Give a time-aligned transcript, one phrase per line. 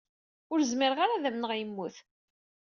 [0.51, 1.95] Ur zmireɣ ara ad amneɣ yemmut!